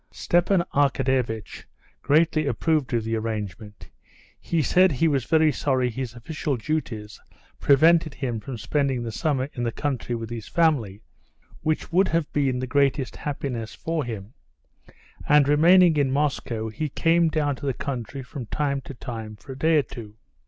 Stepan 0.09 0.63
Arkadyevitch 0.73 1.65
greatly 2.01 2.47
approved 2.47 2.91
of 2.91 3.03
the 3.03 3.15
arrangement. 3.15 3.87
He 4.39 4.63
said 4.63 4.91
he 4.93 5.07
was 5.07 5.25
very 5.25 5.51
sorry 5.51 5.91
his 5.91 6.15
official 6.15 6.57
duties 6.57 7.19
prevented 7.59 8.15
him 8.15 8.39
from 8.39 8.57
spending 8.57 9.03
the 9.03 9.11
summer 9.11 9.47
in 9.53 9.61
the 9.61 9.71
country 9.71 10.15
with 10.15 10.31
his 10.31 10.47
family, 10.47 11.03
which 11.61 11.91
would 11.91 12.07
have 12.07 12.33
been 12.33 12.57
the 12.57 12.65
greatest 12.65 13.15
happiness 13.15 13.75
for 13.75 14.03
him; 14.03 14.33
and 15.29 15.47
remaining 15.47 15.95
in 15.97 16.09
Moscow, 16.09 16.69
he 16.69 16.89
came 16.89 17.29
down 17.29 17.55
to 17.57 17.67
the 17.67 17.71
country 17.71 18.23
from 18.23 18.47
time 18.47 18.81
to 18.81 18.95
time 18.95 19.35
for 19.35 19.51
a 19.51 19.55
day 19.55 19.77
or 19.77 19.83
two. 19.83 20.15